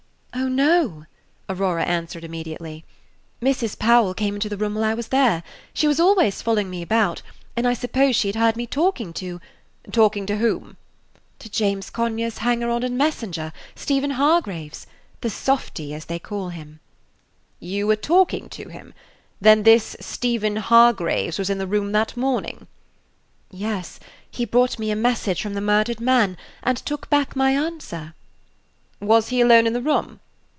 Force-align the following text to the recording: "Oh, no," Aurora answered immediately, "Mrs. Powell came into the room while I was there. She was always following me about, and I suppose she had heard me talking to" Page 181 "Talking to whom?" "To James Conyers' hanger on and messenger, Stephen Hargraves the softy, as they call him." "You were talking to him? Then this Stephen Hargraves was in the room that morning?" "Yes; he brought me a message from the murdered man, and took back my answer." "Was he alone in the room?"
"Oh, 0.33 0.47
no," 0.47 1.05
Aurora 1.49 1.83
answered 1.83 2.23
immediately, 2.23 2.83
"Mrs. 3.41 3.77
Powell 3.77 4.13
came 4.13 4.33
into 4.33 4.49
the 4.49 4.57
room 4.57 4.73
while 4.75 4.83
I 4.83 4.93
was 4.93 5.09
there. 5.09 5.43
She 5.73 5.87
was 5.87 5.99
always 5.99 6.41
following 6.41 6.69
me 6.69 6.81
about, 6.81 7.21
and 7.55 7.67
I 7.67 7.73
suppose 7.73 8.15
she 8.15 8.27
had 8.29 8.35
heard 8.35 8.55
me 8.57 8.65
talking 8.65 9.13
to" 9.13 9.37
Page 9.83 9.93
181 9.93 9.93
"Talking 9.93 10.25
to 10.25 10.37
whom?" 10.37 10.77
"To 11.39 11.49
James 11.49 11.89
Conyers' 11.91 12.39
hanger 12.39 12.69
on 12.69 12.81
and 12.83 12.97
messenger, 12.97 13.53
Stephen 13.75 14.11
Hargraves 14.11 14.87
the 15.21 15.29
softy, 15.29 15.93
as 15.93 16.05
they 16.05 16.17
call 16.19 16.49
him." 16.49 16.79
"You 17.59 17.85
were 17.85 17.95
talking 17.95 18.49
to 18.49 18.69
him? 18.69 18.93
Then 19.39 19.63
this 19.63 19.95
Stephen 19.99 20.55
Hargraves 20.55 21.37
was 21.37 21.49
in 21.49 21.59
the 21.59 21.67
room 21.67 21.91
that 21.91 22.17
morning?" 22.17 22.67
"Yes; 23.51 23.99
he 24.29 24.45
brought 24.45 24.79
me 24.79 24.91
a 24.91 24.95
message 24.95 25.41
from 25.41 25.53
the 25.53 25.61
murdered 25.61 25.99
man, 25.99 26.35
and 26.63 26.77
took 26.77 27.09
back 27.09 27.35
my 27.35 27.51
answer." 27.51 28.15
"Was 28.99 29.29
he 29.29 29.39
alone 29.41 29.67
in 29.67 29.73
the 29.73 29.81
room?" 29.81 30.19